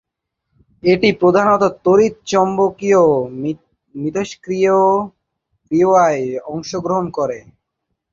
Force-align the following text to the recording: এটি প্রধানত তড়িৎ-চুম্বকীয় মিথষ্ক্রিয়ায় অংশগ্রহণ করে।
এটি 0.83 1.09
প্রধানত 1.21 1.63
তড়িৎ-চুম্বকীয় 1.85 3.03
মিথষ্ক্রিয়ায় 3.95 4.71
অংশগ্রহণ 6.51 7.05
করে। 7.17 7.37